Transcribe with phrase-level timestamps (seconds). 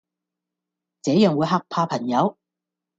[1.03, 2.35] 這樣會嚇怕朋友